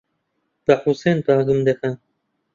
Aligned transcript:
بە 0.65 0.73
حوسێن 0.81 1.17
بانگم 1.25 1.59
دەکەن. 1.67 1.93